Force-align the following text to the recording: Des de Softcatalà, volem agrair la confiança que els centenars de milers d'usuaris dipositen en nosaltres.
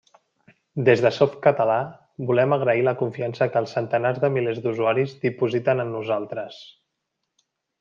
Des 0.85 1.01
de 1.05 1.09
Softcatalà, 1.17 1.75
volem 2.31 2.55
agrair 2.57 2.81
la 2.87 2.95
confiança 3.03 3.49
que 3.53 3.61
els 3.63 3.75
centenars 3.79 4.19
de 4.25 4.33
milers 4.39 4.65
d'usuaris 4.65 5.15
dipositen 5.29 5.87
en 5.87 5.95
nosaltres. 5.99 6.61